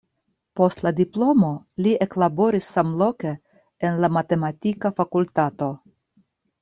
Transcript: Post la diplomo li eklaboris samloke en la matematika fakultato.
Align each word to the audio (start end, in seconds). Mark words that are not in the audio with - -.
Post 0.59 0.79
la 0.85 0.91
diplomo 0.99 1.49
li 1.87 1.91
eklaboris 2.07 2.71
samloke 2.77 3.35
en 3.91 4.01
la 4.07 4.11
matematika 4.17 4.93
fakultato. 5.01 5.69